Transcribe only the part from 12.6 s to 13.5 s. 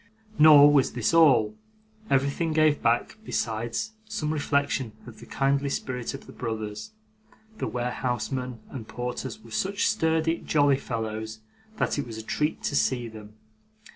to see them.